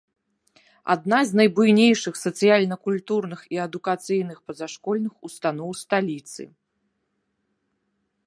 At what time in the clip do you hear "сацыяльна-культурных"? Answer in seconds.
2.25-3.39